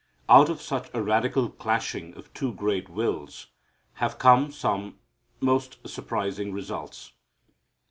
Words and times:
Out 0.27 0.49
of 0.49 0.63
such 0.63 0.89
a 0.95 1.01
radical 1.03 1.47
clashing 1.47 2.15
of 2.17 2.33
two 2.33 2.55
great 2.55 2.89
wills 2.89 3.49
have 4.01 4.17
come 4.17 4.51
some 4.51 4.97
most 5.39 5.77
surprising 5.87 6.51
results. 6.51 7.11